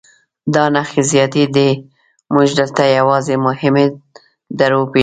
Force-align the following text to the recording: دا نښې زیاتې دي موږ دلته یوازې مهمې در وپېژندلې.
دا 0.53 0.63
نښې 0.73 1.01
زیاتې 1.11 1.43
دي 1.55 1.69
موږ 2.33 2.47
دلته 2.59 2.81
یوازې 2.97 3.35
مهمې 3.45 3.85
در 4.59 4.71
وپېژندلې. 4.79 4.99